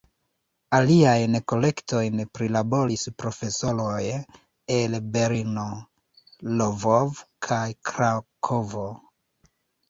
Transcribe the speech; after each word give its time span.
Aliajn 0.75 1.35
kolektojn 1.51 2.23
prilaboris 2.37 3.03
profesoroj 3.23 3.99
el 4.79 4.97
Berlino, 5.19 5.67
Lvovo 6.63 7.05
kaj 7.51 7.61
Krakovo. 7.91 8.89